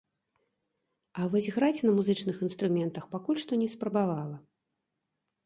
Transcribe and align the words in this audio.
А 1.19 1.27
вось 1.33 1.47
граць 1.57 1.83
на 1.87 1.91
музычных 1.99 2.41
інструментах 2.49 3.03
пакуль 3.13 3.41
што 3.45 3.61
не 3.61 3.69
спрабавала. 3.77 4.37